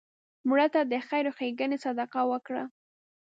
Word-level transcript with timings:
مړه 0.47 0.67
ته 0.73 0.81
د 0.91 0.93
خیر 1.07 1.25
ښیګڼې 1.37 1.77
صدقه 1.85 2.21
وکړه 2.31 2.63